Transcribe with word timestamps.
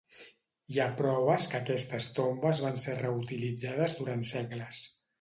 Hi 0.75 0.79
ha 0.79 0.87
proves 1.01 1.45
que 1.51 1.59
aquestes 1.59 2.09
tombes 2.21 2.65
van 2.69 2.83
ser 2.89 2.99
reutilitzades 3.05 3.99
durant 4.03 4.29
segles. 4.35 4.87